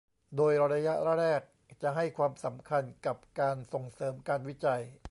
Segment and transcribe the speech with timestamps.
[0.37, 1.41] โดยระยะแรก
[1.83, 4.81] จะให้ความสำคัญกับการส่งเสริมการวิจัย